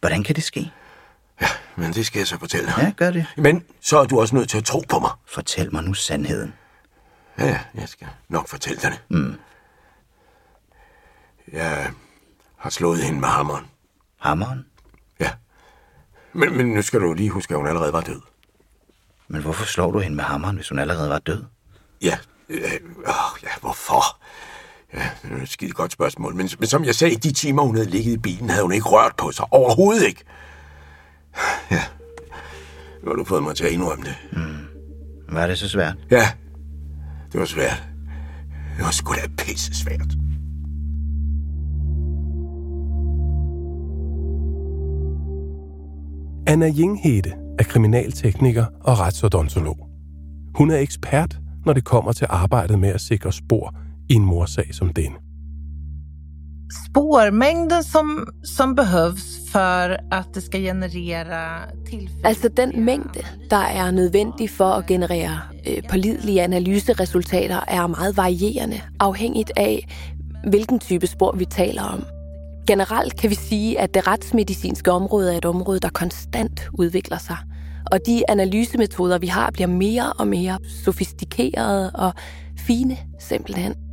hvordan 0.00 0.22
kan 0.24 0.34
det 0.36 0.44
ske? 0.44 0.70
Men 1.76 1.92
det 1.92 2.06
skal 2.06 2.18
jeg 2.20 2.26
så 2.26 2.38
fortælle 2.38 2.66
dig. 2.66 2.74
Ja, 2.78 2.92
gør 2.96 3.10
det. 3.10 3.26
Men 3.36 3.64
så 3.80 3.98
er 3.98 4.04
du 4.04 4.20
også 4.20 4.34
nødt 4.34 4.48
til 4.48 4.58
at 4.58 4.64
tro 4.64 4.82
på 4.88 4.98
mig. 4.98 5.10
Fortæl 5.26 5.72
mig 5.72 5.84
nu 5.84 5.94
sandheden. 5.94 6.54
Ja, 7.38 7.46
ja, 7.46 7.60
jeg 7.74 7.88
skal 7.88 8.08
nok 8.28 8.48
fortælle 8.48 8.82
dig 8.82 8.90
det. 8.90 9.00
Mm. 9.08 9.34
Jeg 11.52 11.90
har 12.56 12.70
slået 12.70 12.98
hende 13.02 13.20
med 13.20 13.28
hammeren. 13.28 13.64
Hammeren? 14.18 14.66
Ja. 15.20 15.30
Men, 16.32 16.56
men 16.56 16.66
nu 16.66 16.82
skal 16.82 17.00
du 17.00 17.12
lige 17.12 17.30
huske, 17.30 17.54
at 17.54 17.58
hun 17.58 17.66
allerede 17.66 17.92
var 17.92 18.00
død. 18.00 18.20
Men 19.28 19.42
hvorfor 19.42 19.64
slår 19.64 19.90
du 19.90 19.98
hende 19.98 20.16
med 20.16 20.24
hammeren, 20.24 20.56
hvis 20.56 20.68
hun 20.68 20.78
allerede 20.78 21.10
var 21.10 21.18
død? 21.18 21.44
Ja, 22.02 22.18
øh, 22.48 22.72
åh, 23.06 23.42
ja, 23.42 23.48
hvorfor? 23.60 24.20
Ja, 24.94 25.10
det 25.22 25.38
er 25.38 25.42
et 25.42 25.48
skide 25.48 25.72
godt 25.72 25.92
spørgsmål. 25.92 26.34
Men, 26.34 26.50
men 26.58 26.68
som 26.68 26.84
jeg 26.84 26.94
sagde, 26.94 27.14
i 27.14 27.16
de 27.16 27.32
timer, 27.32 27.62
hun 27.62 27.76
havde 27.76 27.90
ligget 27.90 28.12
i 28.12 28.18
bilen, 28.18 28.50
havde 28.50 28.62
hun 28.62 28.72
ikke 28.72 28.88
rørt 28.88 29.16
på 29.16 29.32
sig. 29.32 29.44
Overhovedet 29.50 30.06
ikke. 30.06 30.24
Ja, 31.70 31.82
nu 33.02 33.08
har 33.08 33.16
du 33.16 33.24
fået 33.24 33.42
mig 33.42 33.56
til 33.56 33.64
at 33.64 33.70
indrømme 33.70 34.04
det. 34.04 34.14
Mm. 34.32 35.34
Var 35.34 35.46
det 35.46 35.58
så 35.58 35.68
svært? 35.68 35.94
Ja, 36.10 36.26
det 37.32 37.40
var 37.40 37.46
svært. 37.46 37.82
Det 38.76 38.84
var 38.84 38.90
sgu 38.90 39.14
da 39.14 39.28
pisse 39.38 39.74
svært. 39.74 40.14
Anna 46.46 46.66
Jinghede 46.66 47.32
er 47.58 47.64
kriminaltekniker 47.64 48.64
og 48.80 48.98
retsodontolog. 48.98 49.88
Hun 50.54 50.70
er 50.70 50.78
ekspert, 50.78 51.38
når 51.66 51.72
det 51.72 51.84
kommer 51.84 52.12
til 52.12 52.26
arbejdet 52.30 52.78
med 52.78 52.88
at 52.88 53.00
sikre 53.00 53.32
spor 53.32 53.74
i 54.08 54.14
en 54.14 54.24
morsag 54.24 54.74
som 54.74 54.92
denne 54.92 55.16
spårmängden 56.70 57.84
som, 57.84 58.26
som 58.42 58.74
behövs 58.74 59.50
för 59.52 60.00
att 60.10 60.34
det 60.34 60.40
ska 60.40 60.58
generera 60.58 61.58
tillfälliga... 61.86 62.28
Altså 62.28 62.48
den 62.48 62.84
mængde, 62.84 63.20
der 63.50 63.56
er 63.56 63.90
nødvendig 63.90 64.50
for 64.50 64.64
at 64.64 64.86
generere 64.86 65.40
øh, 65.66 65.82
pålidelige 65.90 66.42
analyseresultater, 66.42 67.64
er 67.68 67.86
meget 67.86 68.16
varierende, 68.16 68.80
afhængigt 69.00 69.52
af, 69.56 69.88
hvilken 70.48 70.78
type 70.78 71.06
spor 71.06 71.36
vi 71.36 71.44
taler 71.44 71.82
om. 71.82 72.04
Generelt 72.66 73.20
kan 73.20 73.30
vi 73.30 73.34
sige, 73.34 73.80
at 73.80 73.94
det 73.94 74.06
retsmedicinske 74.06 74.92
område 74.92 75.32
er 75.32 75.38
et 75.38 75.44
område, 75.44 75.80
der 75.80 75.88
konstant 75.88 76.68
udvikler 76.78 77.18
sig. 77.18 77.36
Og 77.92 77.98
de 78.06 78.30
analysemetoder, 78.30 79.18
vi 79.18 79.26
har, 79.26 79.50
bliver 79.50 79.68
mere 79.68 80.12
og 80.12 80.28
mere 80.28 80.58
sofistikerede 80.84 81.90
og 81.90 82.12
fine, 82.58 82.96
simpelthen. 83.18 83.89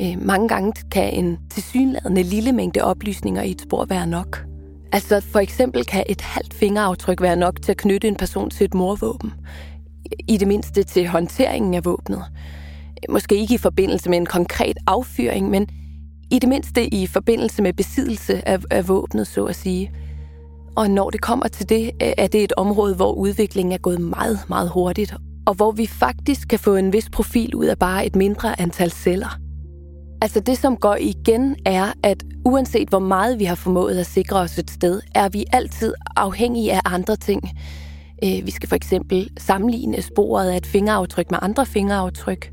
Øh, 0.00 0.26
mange 0.26 0.48
gange 0.48 0.72
kan 0.90 1.12
en 1.12 1.38
tilsyneladende 1.50 2.22
lille 2.22 2.52
mængde 2.52 2.80
oplysninger 2.80 3.42
i 3.42 3.50
et 3.50 3.60
spor 3.60 3.84
være 3.84 4.06
nok. 4.06 4.44
Altså 4.92 5.20
for 5.20 5.38
eksempel 5.38 5.84
kan 5.84 6.04
et 6.08 6.20
halvt 6.20 6.54
fingeraftryk 6.54 7.22
være 7.22 7.36
nok 7.36 7.62
til 7.62 7.70
at 7.72 7.76
knytte 7.76 8.08
en 8.08 8.16
person 8.16 8.50
til 8.50 8.64
et 8.64 8.74
morvåben. 8.74 9.32
I 10.28 10.36
det 10.36 10.48
mindste 10.48 10.82
til 10.82 11.08
håndteringen 11.08 11.74
af 11.74 11.84
våbnet. 11.84 12.24
Måske 13.08 13.36
ikke 13.36 13.54
i 13.54 13.58
forbindelse 13.58 14.10
med 14.10 14.18
en 14.18 14.26
konkret 14.26 14.76
affyring, 14.86 15.50
men 15.50 15.68
i 16.30 16.38
det 16.38 16.48
mindste 16.48 16.94
i 16.94 17.06
forbindelse 17.06 17.62
med 17.62 17.72
besiddelse 17.72 18.48
af, 18.48 18.58
af 18.70 18.88
våbnet, 18.88 19.26
så 19.26 19.44
at 19.44 19.56
sige. 19.56 19.92
Og 20.76 20.90
når 20.90 21.10
det 21.10 21.20
kommer 21.20 21.48
til 21.48 21.68
det, 21.68 21.90
er 22.00 22.26
det 22.26 22.44
et 22.44 22.52
område, 22.56 22.94
hvor 22.94 23.12
udviklingen 23.12 23.72
er 23.72 23.78
gået 23.78 24.00
meget, 24.00 24.38
meget 24.48 24.70
hurtigt, 24.70 25.14
og 25.46 25.54
hvor 25.54 25.72
vi 25.72 25.86
faktisk 25.86 26.48
kan 26.48 26.58
få 26.58 26.76
en 26.76 26.92
vis 26.92 27.10
profil 27.10 27.54
ud 27.54 27.64
af 27.64 27.78
bare 27.78 28.06
et 28.06 28.16
mindre 28.16 28.60
antal 28.60 28.90
celler. 28.90 29.49
Altså 30.22 30.40
det, 30.40 30.58
som 30.58 30.76
går 30.76 30.96
igen, 31.00 31.56
er, 31.64 31.92
at 32.02 32.24
uanset 32.44 32.88
hvor 32.88 32.98
meget 32.98 33.38
vi 33.38 33.44
har 33.44 33.54
formået 33.54 33.98
at 33.98 34.06
sikre 34.06 34.38
os 34.38 34.58
et 34.58 34.70
sted, 34.70 35.00
er 35.14 35.28
vi 35.28 35.44
altid 35.52 35.94
afhængige 36.16 36.72
af 36.72 36.80
andre 36.84 37.16
ting. 37.16 37.50
Øh, 38.24 38.46
vi 38.46 38.50
skal 38.50 38.68
for 38.68 38.76
eksempel 38.76 39.28
sammenligne 39.38 40.02
sporet 40.02 40.50
af 40.50 40.56
et 40.56 40.66
fingeraftryk 40.66 41.30
med 41.30 41.38
andre 41.42 41.66
fingeraftryk. 41.66 42.52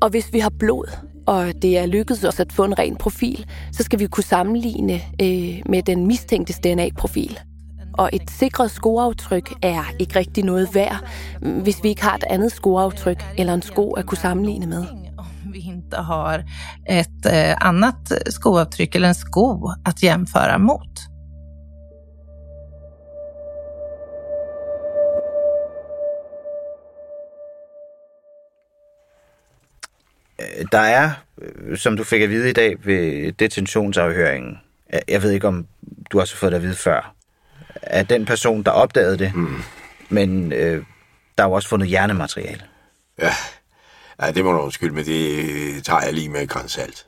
Og 0.00 0.10
hvis 0.10 0.32
vi 0.32 0.38
har 0.38 0.52
blod, 0.58 0.98
og 1.26 1.52
det 1.62 1.78
er 1.78 1.86
lykkedes 1.86 2.24
os 2.24 2.40
at 2.40 2.52
få 2.52 2.64
en 2.64 2.78
ren 2.78 2.96
profil, 2.96 3.46
så 3.72 3.82
skal 3.82 3.98
vi 3.98 4.06
kunne 4.06 4.24
sammenligne 4.24 4.94
øh, 5.22 5.62
med 5.66 5.82
den 5.82 6.06
mistænktes 6.06 6.58
DNA-profil. 6.58 7.38
Og 7.98 8.10
et 8.12 8.30
sikret 8.30 8.70
skoaftryk 8.70 9.52
er 9.62 9.84
ikke 9.98 10.18
rigtig 10.18 10.44
noget 10.44 10.74
værd, 10.74 11.08
hvis 11.62 11.82
vi 11.82 11.88
ikke 11.88 12.02
har 12.02 12.14
et 12.14 12.24
andet 12.30 12.52
skoaftryk 12.52 13.24
eller 13.38 13.54
en 13.54 13.62
sko 13.62 13.92
at 13.92 14.06
kunne 14.06 14.18
sammenligne 14.18 14.66
med 14.66 15.05
inte 15.86 15.96
har 15.96 16.44
ett 16.88 17.26
eh, 17.26 17.56
annat 17.60 18.12
skoavtryck 18.26 18.94
eller 18.94 19.08
en 19.08 19.14
sko 19.14 19.70
att 19.84 20.02
jämföra 20.02 20.58
mot. 20.58 20.90
Øh, 30.40 30.64
Der 30.72 30.78
er, 30.78 31.10
øh, 31.42 31.76
som 31.78 31.96
du 31.96 32.04
fik 32.04 32.22
at 32.22 32.30
vide 32.30 32.50
i 32.50 32.52
dag 32.52 32.76
ved 32.84 33.32
detentionsafhøringen, 33.32 34.58
jeg- 34.92 35.02
jeg 35.08 35.22
ved 35.22 35.30
ikke, 35.30 35.48
om 35.48 35.66
du 36.12 36.20
også 36.20 36.34
har 36.34 36.38
fået 36.38 36.52
det 36.52 36.56
at 36.56 36.62
vide 36.62 36.74
før, 36.76 37.14
at 37.82 38.10
den 38.10 38.26
person, 38.26 38.62
der 38.62 38.70
opdagede 38.70 39.18
det, 39.18 39.34
mm. 39.34 39.56
men 40.08 40.52
øh, 40.52 40.84
der 41.38 41.44
er 41.44 41.48
jo 41.48 41.52
også 41.52 41.68
fundet 41.68 41.88
hjernemateriale. 41.88 42.62
Ja. 43.18 43.30
Ja, 44.20 44.30
det 44.32 44.44
må 44.44 44.52
du 44.52 44.58
undskylde, 44.58 44.94
men 44.94 45.04
det 45.04 45.84
tager 45.84 46.02
jeg 46.02 46.14
lige 46.14 46.28
med 46.28 46.46
grænsalt. 46.46 47.06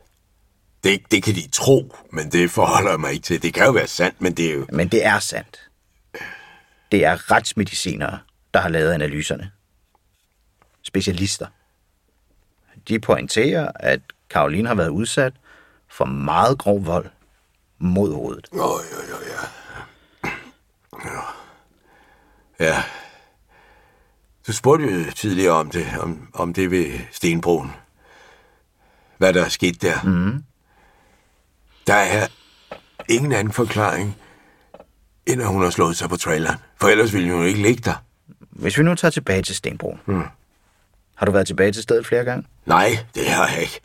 Det, 0.84 1.02
det 1.10 1.22
kan 1.22 1.34
de 1.34 1.48
tro, 1.48 1.94
men 2.10 2.32
det 2.32 2.50
forholder 2.50 2.90
jeg 2.90 3.00
mig 3.00 3.12
ikke 3.12 3.22
til. 3.22 3.42
Det 3.42 3.54
kan 3.54 3.64
jo 3.64 3.72
være 3.72 3.86
sandt, 3.86 4.20
men 4.20 4.34
det 4.34 4.50
er 4.50 4.54
jo... 4.54 4.66
Men 4.72 4.88
det 4.88 5.06
er 5.06 5.18
sandt. 5.18 5.70
Det 6.92 7.04
er 7.04 7.30
retsmedicinere, 7.30 8.18
der 8.54 8.60
har 8.60 8.68
lavet 8.68 8.92
analyserne. 8.92 9.50
Specialister. 10.82 11.46
De 12.88 12.98
pointerer, 12.98 13.72
at 13.74 14.00
Karoline 14.30 14.68
har 14.68 14.74
været 14.74 14.88
udsat 14.88 15.32
for 15.88 16.04
meget 16.04 16.58
grov 16.58 16.86
vold 16.86 17.10
mod 17.78 18.14
hovedet. 18.14 18.48
Åh, 18.52 18.60
oh, 18.60 18.80
ja, 18.92 18.96
ja, 19.08 19.18
ja. 19.32 19.48
Ja. 22.60 22.82
Du 24.48 24.52
spurgte 24.52 24.84
jo 24.84 25.12
tidligere 25.16 25.52
om 25.52 25.70
det, 25.70 25.86
om, 26.00 26.28
om 26.34 26.52
det 26.52 26.70
ved 26.70 26.86
Stenbroen. 27.12 27.70
Hvad 29.18 29.32
der 29.32 29.44
er 29.44 29.48
sket 29.48 29.82
der. 29.82 30.02
Mm. 30.02 30.44
Der 31.86 31.94
er 31.94 32.26
ingen 33.08 33.32
anden 33.32 33.52
forklaring, 33.52 34.16
end 35.26 35.42
at 35.42 35.48
hun 35.48 35.62
har 35.62 35.70
slået 35.70 35.96
sig 35.96 36.08
på 36.08 36.16
traileren. 36.16 36.58
For 36.80 36.88
ellers 36.88 37.12
ville 37.12 37.32
hun 37.32 37.40
jo 37.40 37.46
ikke 37.46 37.62
ligge 37.62 37.82
der. 37.84 38.04
Hvis 38.50 38.78
vi 38.78 38.82
nu 38.82 38.94
tager 38.94 39.10
tilbage 39.10 39.42
til 39.42 39.56
Stenbroen. 39.56 40.00
Mm. 40.06 40.22
Har 41.14 41.26
du 41.26 41.32
været 41.32 41.46
tilbage 41.46 41.72
til 41.72 41.82
stedet 41.82 42.06
flere 42.06 42.24
gange? 42.24 42.46
Nej, 42.66 42.98
det 43.14 43.26
har 43.26 43.48
jeg 43.48 43.60
ikke. 43.60 43.80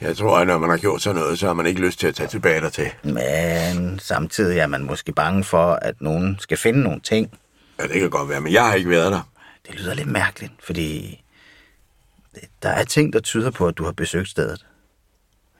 Jeg 0.00 0.16
tror, 0.16 0.38
at 0.38 0.46
når 0.46 0.58
man 0.58 0.70
har 0.70 0.76
gjort 0.76 1.02
sådan 1.02 1.20
noget, 1.20 1.38
så 1.38 1.46
har 1.46 1.54
man 1.54 1.66
ikke 1.66 1.80
lyst 1.80 1.98
til 1.98 2.06
at 2.06 2.14
tage 2.14 2.28
tilbage 2.28 2.60
dertil. 2.60 2.90
Men 3.02 3.98
samtidig 3.98 4.58
er 4.58 4.66
man 4.66 4.84
måske 4.84 5.12
bange 5.12 5.44
for, 5.44 5.72
at 5.72 5.94
nogen 6.00 6.36
skal 6.40 6.56
finde 6.56 6.80
nogle 6.82 7.00
ting. 7.00 7.30
Ja, 7.78 7.86
det 7.86 8.00
kan 8.00 8.10
godt 8.10 8.28
være, 8.28 8.40
men 8.40 8.52
jeg 8.52 8.66
har 8.66 8.74
ikke 8.74 8.90
været 8.90 9.12
der. 9.12 9.20
Det 9.66 9.74
lyder 9.74 9.94
lidt 9.94 10.08
mærkeligt, 10.08 10.52
fordi 10.60 11.22
der 12.62 12.68
er 12.68 12.84
ting, 12.84 13.12
der 13.12 13.20
tyder 13.20 13.50
på, 13.50 13.68
at 13.68 13.78
du 13.78 13.84
har 13.84 13.92
besøgt 13.92 14.28
stedet. 14.28 14.66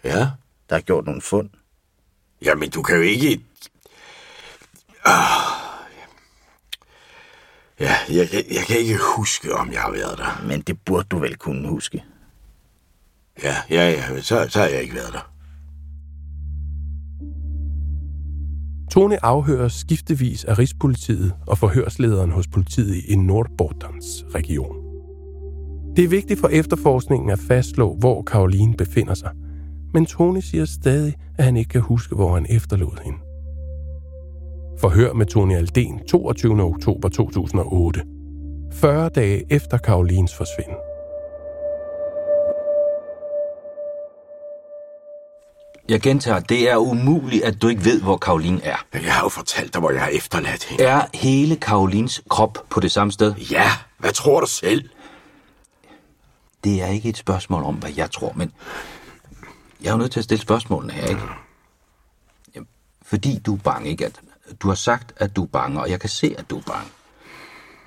Ja? 0.05 0.31
Der 0.69 0.77
har 0.77 0.81
gjort 0.81 1.05
nogle 1.05 1.23
fund. 1.23 1.51
Jamen, 2.42 2.71
du 2.71 2.83
kan 2.83 2.97
jo 2.97 3.03
ikke... 3.03 3.40
Ah. 5.05 5.66
Ja, 7.81 7.97
jeg, 8.09 8.29
jeg, 8.33 8.45
jeg 8.51 8.64
kan 8.66 8.77
ikke 8.79 8.99
huske, 9.16 9.55
om 9.55 9.73
jeg 9.73 9.81
har 9.81 9.90
været 9.90 10.19
der. 10.19 10.42
Men 10.47 10.61
det 10.61 10.81
burde 10.85 11.09
du 11.11 11.19
vel 11.19 11.37
kunne 11.37 11.69
huske. 11.69 12.05
Ja, 13.42 13.62
ja, 13.71 13.90
ja, 13.90 14.21
så, 14.21 14.47
så 14.49 14.59
har 14.59 14.66
jeg 14.66 14.83
ikke 14.83 14.95
været 14.95 15.12
der. 15.12 15.33
Tone 18.97 19.25
afhøres 19.25 19.73
skiftevis 19.73 20.45
af 20.45 20.59
Rigspolitiet 20.59 21.35
og 21.47 21.59
forhørslederen 21.59 22.31
hos 22.31 22.49
politiet 22.49 23.05
i 23.09 23.17
Nordbordens 23.17 24.25
region. 24.35 24.77
Det 25.97 26.05
er 26.05 26.09
vigtigt 26.09 26.41
for 26.41 26.49
efterforskningen 26.49 27.31
at 27.31 27.39
fastslå, 27.39 27.95
hvor 27.95 28.23
Karoline 28.23 28.75
befinder 28.77 29.15
sig, 29.15 29.31
men 29.95 30.07
Tone 30.07 30.43
siger 30.43 30.65
stadig, 30.65 31.15
at 31.39 31.45
han 31.45 31.57
ikke 31.57 31.69
kan 31.69 31.81
huske, 31.81 32.15
hvor 32.15 32.35
han 32.35 32.47
efterlod 32.49 33.03
hende. 33.05 33.19
Forhør 34.81 35.13
med 35.13 35.27
Tony 35.27 35.55
Alden 35.55 36.01
22. 36.09 36.63
oktober 36.63 37.09
2008. 37.09 38.03
40 38.73 39.09
dage 39.09 39.53
efter 39.53 39.79
Karolines 39.79 40.35
forsvinden. 40.35 40.77
Jeg 45.88 46.01
gentager, 46.01 46.40
det 46.40 46.70
er 46.70 46.77
umuligt, 46.77 47.44
at 47.44 47.62
du 47.62 47.68
ikke 47.68 47.85
ved, 47.85 48.03
hvor 48.03 48.16
Karoline 48.16 48.62
er. 48.62 48.77
Jeg 48.92 49.14
har 49.14 49.22
jo 49.22 49.29
fortalt 49.29 49.72
dig, 49.75 49.81
hvor 49.81 49.90
jeg 49.90 50.01
har 50.03 50.09
efterladt 50.09 50.64
hende. 50.64 50.85
Er 50.85 51.07
hele 51.14 51.57
Karolines 51.57 52.22
krop 52.31 52.66
på 52.70 52.81
det 52.81 52.92
samme 52.92 53.12
sted? 53.12 53.35
Ja, 53.35 53.70
hvad 53.99 54.12
tror 54.12 54.40
du 54.40 54.46
selv? 54.46 54.88
Det 56.64 56.83
er 56.83 56.87
ikke 56.87 57.09
et 57.09 57.16
spørgsmål 57.16 57.62
om, 57.64 57.75
hvad 57.75 57.90
jeg 57.96 58.11
tror, 58.11 58.33
men 58.37 58.53
jeg 59.83 59.88
er 59.88 59.92
jo 59.92 59.99
nødt 59.99 60.12
til 60.12 60.20
at 60.20 60.25
stille 60.25 60.42
spørgsmålene 60.42 60.92
her, 60.92 61.07
ikke? 61.07 61.20
Jamen, 62.55 62.68
Fordi 63.03 63.38
du 63.38 63.55
er 63.55 63.59
bange, 63.59 63.90
ikke? 63.90 64.07
At 64.07 64.20
du 64.62 64.68
har 64.68 64.75
sagt, 64.75 65.12
at 65.16 65.37
du 65.37 65.42
er 65.42 65.46
bange, 65.46 65.81
og 65.81 65.90
jeg 65.90 66.01
kan 66.01 66.11
se, 66.11 66.35
at 66.38 66.51
du 66.51 66.59
er 66.59 66.62
bange. 66.62 66.90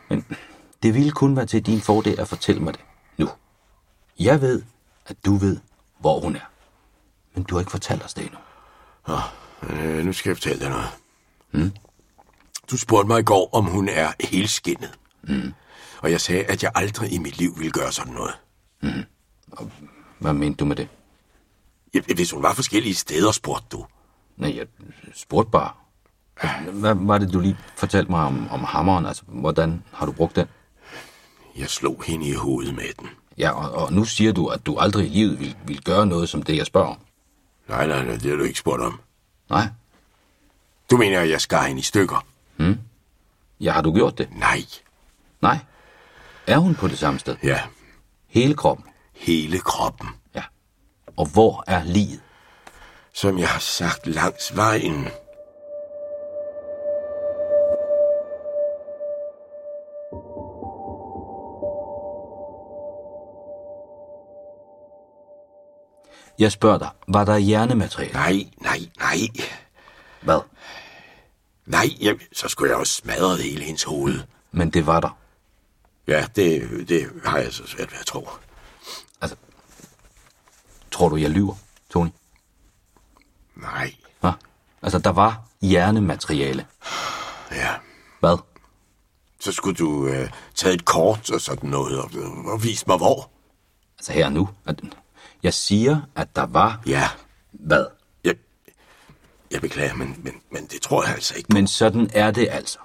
Men 0.09 0.25
det 0.83 0.93
ville 0.93 1.11
kun 1.11 1.35
være 1.35 1.45
til 1.45 1.65
din 1.65 1.81
fordel 1.81 2.19
at 2.19 2.27
fortælle 2.27 2.61
mig 2.61 2.73
det 2.73 2.81
nu. 3.17 3.29
Jeg 4.19 4.41
ved, 4.41 4.61
at 5.07 5.15
du 5.25 5.35
ved, 5.35 5.57
hvor 5.99 6.19
hun 6.19 6.35
er. 6.35 6.49
Men 7.33 7.43
du 7.43 7.55
har 7.55 7.59
ikke 7.59 7.71
fortalt 7.71 8.03
os 8.03 8.13
det 8.13 8.23
endnu. 8.23 8.39
Øh, 9.63 10.05
nu 10.05 10.13
skal 10.13 10.29
jeg 10.29 10.37
fortælle 10.37 10.59
dig 10.59 10.69
noget. 10.69 10.89
Mm. 11.51 11.71
Du 12.71 12.77
spurgte 12.77 13.07
mig 13.07 13.19
i 13.19 13.23
går, 13.23 13.49
om 13.53 13.65
hun 13.65 13.89
er 13.89 14.11
helskinnet. 14.19 14.99
Mm. 15.23 15.53
Og 16.01 16.11
jeg 16.11 16.21
sagde, 16.21 16.43
at 16.43 16.63
jeg 16.63 16.71
aldrig 16.75 17.13
i 17.13 17.17
mit 17.17 17.37
liv 17.37 17.57
ville 17.57 17.71
gøre 17.71 17.91
sådan 17.91 18.13
noget. 18.13 18.33
Mm. 18.81 19.03
Og 19.51 19.71
hvad 20.19 20.33
mente 20.33 20.57
du 20.57 20.65
med 20.65 20.75
det? 20.75 20.87
Ja, 21.93 21.99
hvis 22.15 22.31
hun 22.31 22.43
var 22.43 22.53
forskellige 22.53 22.95
steder, 22.95 23.31
spurgte 23.31 23.65
du. 23.71 23.85
Nej, 24.37 24.57
jeg 24.57 24.67
spurgte 25.15 25.51
bare. 25.51 25.71
Hvad 26.71 26.95
var 26.95 27.17
det, 27.17 27.33
du 27.33 27.39
lige 27.39 27.57
fortalte 27.75 28.11
mig 28.11 28.25
om, 28.25 28.47
om 28.49 28.63
hammeren? 28.63 29.05
Altså, 29.05 29.23
hvordan 29.27 29.83
har 29.93 30.05
du 30.05 30.11
brugt 30.11 30.35
den? 30.35 30.47
Jeg 31.57 31.69
slog 31.69 32.03
hende 32.07 32.27
i 32.27 32.33
hovedet 32.33 32.75
med 32.75 32.93
den. 32.99 33.09
Ja, 33.37 33.51
og, 33.51 33.83
og 33.83 33.93
nu 33.93 34.05
siger 34.05 34.31
du, 34.31 34.47
at 34.47 34.65
du 34.65 34.77
aldrig 34.77 35.05
i 35.05 35.09
livet 35.09 35.39
vil, 35.39 35.55
vil 35.65 35.83
gøre 35.83 36.05
noget 36.05 36.29
som 36.29 36.43
det, 36.43 36.57
jeg 36.57 36.65
spørger 36.65 36.87
om. 36.87 36.97
Nej, 37.69 37.87
nej, 37.87 38.05
nej, 38.05 38.15
det 38.15 38.29
har 38.29 38.37
du 38.37 38.43
ikke 38.43 38.59
spurgt 38.59 38.81
om. 38.81 38.99
Nej. 39.49 39.67
Du 40.91 40.97
mener, 40.97 41.19
at 41.21 41.29
jeg 41.29 41.41
skar 41.41 41.67
hende 41.67 41.79
i 41.79 41.83
stykker? 41.83 42.25
Hmm? 42.57 42.79
Ja, 43.59 43.71
har 43.71 43.81
du 43.81 43.93
gjort 43.93 44.17
det? 44.17 44.29
Nej. 44.31 44.63
Nej. 45.41 45.57
Er 46.47 46.57
hun 46.57 46.75
på 46.75 46.87
det 46.87 46.97
samme 46.97 47.19
sted? 47.19 47.35
Ja. 47.43 47.61
Hele 48.27 48.55
kroppen? 48.55 48.85
Hele 49.13 49.59
kroppen. 49.59 50.07
Ja. 50.35 50.43
Og 51.17 51.25
hvor 51.25 51.63
er 51.67 51.83
livet? 51.83 52.21
Som 53.13 53.39
jeg 53.39 53.49
har 53.49 53.59
sagt 53.59 54.07
langs 54.07 54.55
vejen. 54.55 55.07
Jeg 66.39 66.51
spørger 66.51 66.77
dig, 66.77 66.89
var 67.07 67.25
der 67.25 67.37
hjernemateriale? 67.37 68.13
Nej, 68.13 68.47
nej, 68.57 68.79
nej. 68.99 69.17
Hvad? 70.21 70.39
Nej, 71.65 71.87
jeg, 72.01 72.15
så 72.33 72.47
skulle 72.47 72.69
jeg 72.71 72.79
også 72.79 72.93
smadre 72.93 73.37
hele 73.37 73.63
hendes 73.63 73.83
hoved. 73.83 74.19
Men 74.51 74.69
det 74.69 74.85
var 74.85 74.99
der. 74.99 75.17
Ja, 76.07 76.27
det, 76.35 76.69
det 76.89 77.09
har 77.25 77.37
jeg 77.37 77.53
så 77.53 77.67
svært 77.67 77.91
ved 77.91 77.99
at 77.99 78.05
tro. 78.05 78.29
Altså, 79.21 79.37
tror 80.91 81.09
du, 81.09 81.15
jeg 81.15 81.29
lyver, 81.29 81.55
Tony? 81.89 82.09
Nej. 83.55 83.93
Hva? 84.19 84.31
Altså, 84.81 84.99
der 84.99 85.09
var 85.09 85.41
hjernemateriale. 85.61 86.65
Ja. 87.51 87.75
Hvad? 88.19 88.37
Så 89.39 89.51
skulle 89.51 89.75
du 89.75 90.07
øh, 90.07 90.29
tage 90.55 90.73
et 90.73 90.85
kort 90.85 91.31
og 91.31 91.41
sådan 91.41 91.69
noget, 91.69 91.99
og, 91.99 92.11
og 92.45 92.63
vise 92.63 92.83
mig 92.87 92.97
hvor. 92.97 93.29
Altså 93.97 94.13
her 94.13 94.29
nu. 94.29 94.49
Jeg 95.43 95.53
siger, 95.53 96.01
at 96.15 96.35
der 96.35 96.45
var... 96.45 96.81
Ja. 96.87 97.09
Hvad? 97.51 97.85
Jeg, 98.23 98.35
jeg 99.51 99.61
beklager, 99.61 99.93
men, 99.93 100.15
men, 100.23 100.33
men 100.51 100.65
det 100.65 100.81
tror 100.81 101.03
jeg 101.03 101.13
altså 101.13 101.33
ikke. 101.37 101.53
Men 101.53 101.67
sådan 101.67 102.09
er 102.13 102.31
det 102.31 102.47
altså. 102.51 102.79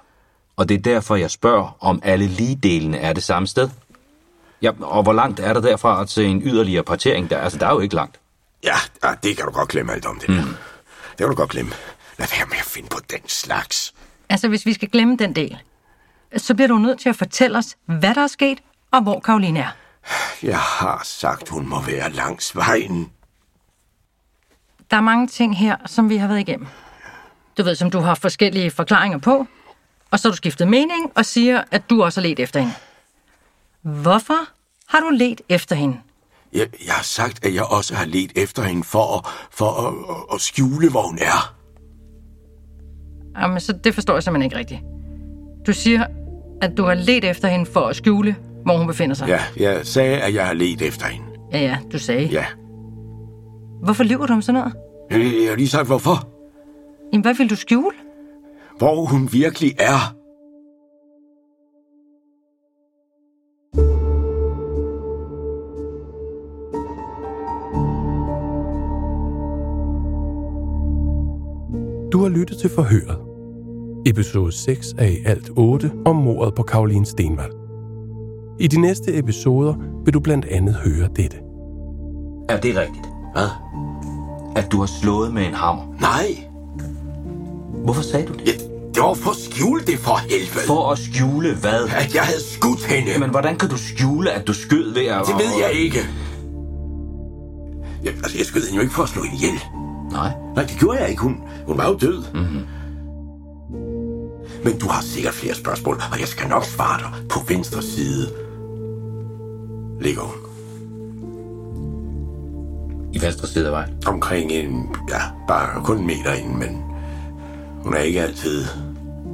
Og 0.55 0.69
det 0.69 0.77
er 0.77 0.81
derfor, 0.81 1.15
jeg 1.15 1.31
spørger, 1.31 1.77
om 1.79 1.99
alle 2.03 2.27
ligedelene 2.27 2.97
er 2.97 3.13
det 3.13 3.23
samme 3.23 3.47
sted. 3.47 3.69
Ja, 4.61 4.71
og 4.79 5.03
hvor 5.03 5.13
langt 5.13 5.39
er 5.39 5.53
der 5.53 5.61
derfra 5.61 6.05
til 6.05 6.25
en 6.25 6.41
yderligere 6.41 6.83
partering? 6.83 7.29
Der, 7.29 7.37
altså, 7.37 7.59
der 7.59 7.67
er 7.67 7.73
jo 7.73 7.79
ikke 7.79 7.95
langt. 7.95 8.19
Ja, 8.63 8.75
ja, 9.03 9.13
det 9.23 9.37
kan 9.37 9.45
du 9.45 9.51
godt 9.51 9.69
glemme 9.69 9.93
alt 9.93 10.05
om 10.05 10.19
det. 10.19 10.29
Mm. 10.29 10.35
Det 10.35 11.17
kan 11.17 11.27
du 11.27 11.35
godt 11.35 11.49
glemme. 11.49 11.71
Lad 12.17 12.27
være 12.37 12.47
med 12.49 12.57
at 12.57 12.65
finde 12.65 12.89
på 12.89 12.99
den 13.11 13.27
slags. 13.27 13.93
Altså, 14.29 14.47
hvis 14.47 14.65
vi 14.65 14.73
skal 14.73 14.89
glemme 14.89 15.17
den 15.17 15.35
del, 15.35 15.57
så 16.37 16.55
bliver 16.55 16.67
du 16.67 16.77
nødt 16.77 16.99
til 16.99 17.09
at 17.09 17.15
fortælle 17.15 17.57
os, 17.57 17.77
hvad 17.85 18.15
der 18.15 18.21
er 18.21 18.27
sket, 18.27 18.57
og 18.91 19.01
hvor 19.01 19.19
Karoline 19.19 19.59
er. 19.59 19.69
Jeg 20.43 20.59
har 20.59 21.01
sagt, 21.03 21.49
hun 21.49 21.67
må 21.67 21.81
være 21.81 22.11
langs 22.11 22.55
vejen. 22.55 23.11
Der 24.91 24.97
er 24.97 25.01
mange 25.01 25.27
ting 25.27 25.57
her, 25.57 25.75
som 25.85 26.09
vi 26.09 26.17
har 26.17 26.27
været 26.27 26.39
igennem. 26.39 26.67
Du 27.57 27.63
ved, 27.63 27.75
som 27.75 27.91
du 27.91 27.99
har 27.99 28.15
forskellige 28.15 28.71
forklaringer 28.71 29.17
på, 29.17 29.47
og 30.11 30.19
så 30.19 30.27
har 30.27 30.31
du 30.31 30.37
skiftet 30.37 30.67
mening 30.67 31.11
og 31.15 31.25
siger, 31.25 31.63
at 31.71 31.89
du 31.89 32.03
også 32.03 32.21
har 32.21 32.27
let 32.27 32.39
efter 32.39 32.59
hende. 32.59 32.73
Hvorfor 33.81 34.37
har 34.87 34.99
du 34.99 35.09
let 35.09 35.41
efter 35.49 35.75
hende? 35.75 35.99
Jeg, 36.53 36.67
jeg 36.85 36.93
har 36.93 37.03
sagt, 37.03 37.45
at 37.45 37.53
jeg 37.55 37.63
også 37.63 37.95
har 37.95 38.05
let 38.05 38.31
efter 38.35 38.63
hende 38.63 38.83
for, 38.83 39.17
at, 39.17 39.25
for 39.51 39.71
at, 39.71 39.93
at, 40.15 40.35
at 40.35 40.41
skjule, 40.41 40.89
hvor 40.89 41.07
hun 41.07 41.19
er. 41.21 41.55
Jamen, 43.41 43.59
så 43.59 43.73
det 43.73 43.93
forstår 43.93 44.13
jeg 44.13 44.23
simpelthen 44.23 44.45
ikke 44.45 44.57
rigtigt. 44.57 44.81
Du 45.67 45.73
siger, 45.73 46.05
at 46.61 46.77
du 46.77 46.83
har 46.83 46.93
let 46.93 47.25
efter 47.25 47.47
hende 47.47 47.65
for 47.65 47.87
at 47.87 47.95
skjule, 47.95 48.35
hvor 48.65 48.77
hun 48.77 48.87
befinder 48.87 49.15
sig. 49.15 49.27
Ja, 49.27 49.39
jeg 49.57 49.85
sagde, 49.85 50.17
at 50.17 50.33
jeg 50.33 50.47
har 50.47 50.53
let 50.53 50.81
efter 50.81 51.05
hende. 51.05 51.27
Ja, 51.53 51.59
ja, 51.59 51.77
du 51.91 51.99
sagde. 51.99 52.25
Ja. 52.25 52.45
Hvorfor 53.83 54.03
lyver 54.03 54.25
du 54.25 54.33
om 54.33 54.41
sådan 54.41 54.61
noget? 54.61 54.73
Jeg, 55.11 55.19
jeg 55.41 55.49
har 55.49 55.55
lige 55.55 55.67
sagt, 55.67 55.87
hvorfor. 55.87 56.27
Jamen, 57.13 57.21
hvad 57.21 57.33
vil 57.33 57.49
du 57.49 57.55
skjule? 57.55 57.95
Hvor 58.77 59.05
hun 59.05 59.29
virkelig 59.31 59.75
er. 59.79 60.15
Du 72.11 72.21
har 72.21 72.29
lyttet 72.29 72.57
til 72.57 72.69
Forhøret. 72.69 73.17
Episode 74.07 74.51
6 74.51 74.93
af 74.97 75.09
i 75.09 75.17
alt 75.25 75.49
8 75.57 75.91
om 76.05 76.15
mordet 76.15 76.55
på 76.55 76.63
Karoline 76.63 77.05
Stenvald. 77.05 77.64
I 78.59 78.67
de 78.67 78.81
næste 78.81 79.17
episoder 79.17 79.73
vil 80.05 80.13
du 80.13 80.19
blandt 80.19 80.45
andet 80.45 80.75
høre 80.75 81.09
dette. 81.15 81.37
Er 82.49 82.59
det 82.59 82.75
rigtigt? 82.75 83.05
Hvad? 83.33 83.49
At 84.55 84.71
du 84.71 84.79
har 84.79 84.89
slået 85.01 85.33
med 85.33 85.47
en 85.47 85.53
hammer? 85.53 85.83
Nej. 86.01 86.27
Hvorfor 87.83 88.01
sagde 88.01 88.27
du 88.27 88.33
det? 88.33 88.47
Ja, 88.47 88.51
det 88.95 89.03
var 89.03 89.13
for 89.13 89.29
at 89.29 89.37
skjule 89.37 89.81
det 89.85 89.99
for 89.99 90.15
helvede. 90.15 90.67
For 90.67 90.91
at 90.91 90.99
skjule 90.99 91.55
hvad? 91.55 91.89
At 91.97 92.15
jeg 92.15 92.23
havde 92.23 92.43
skudt 92.43 92.85
hende. 92.85 93.19
Men 93.19 93.29
hvordan 93.29 93.57
kan 93.57 93.69
du 93.69 93.77
skjule, 93.77 94.31
at 94.31 94.47
du 94.47 94.53
skød 94.53 94.93
ved 94.93 95.05
at... 95.05 95.25
Det 95.27 95.35
ved 95.35 95.51
jeg 95.61 95.71
ikke. 95.73 95.99
Jeg, 98.03 98.13
altså, 98.13 98.37
jeg 98.37 98.45
skød 98.45 98.61
hende 98.61 98.75
jo 98.75 98.81
ikke 98.81 98.93
for 98.93 99.03
at 99.03 99.09
slå 99.09 99.21
hende 99.23 99.35
ihjel. 99.35 99.59
Nej. 100.11 100.31
Nej, 100.55 100.63
det 100.63 100.77
gjorde 100.79 100.99
jeg 100.99 101.09
ikke. 101.09 101.21
Hun, 101.21 101.37
hun 101.67 101.77
var 101.77 101.87
jo 101.87 101.97
død. 101.97 102.23
Mm-hmm. 102.33 102.61
Men 104.63 104.77
du 104.79 104.87
har 104.87 105.01
sikkert 105.01 105.33
flere 105.33 105.55
spørgsmål, 105.55 105.95
og 106.11 106.19
jeg 106.19 106.27
skal 106.27 106.49
nok 106.49 106.65
svare 106.65 106.99
dig. 106.99 107.27
På 107.29 107.39
venstre 107.47 107.81
side 107.81 108.44
ligger 110.01 110.21
hun. 110.21 110.35
I 113.13 113.21
venstre 113.21 113.47
side 113.47 113.65
af 113.65 113.71
vejen? 113.71 113.93
Omkring 114.05 114.51
en, 114.51 114.95
ja, 115.09 115.21
bare 115.47 115.83
kun 115.83 115.97
en 115.97 116.07
meter 116.07 116.33
ind, 116.33 116.55
men 116.55 116.81
hun 117.83 117.93
er 117.93 117.99
ikke 117.99 118.21
altid 118.21 118.65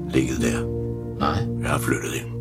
ligget 0.10 0.42
der. 0.42 0.66
Nej. 1.20 1.48
Jeg 1.62 1.70
har 1.70 1.80
flyttet 1.80 2.14
ind. 2.14 2.41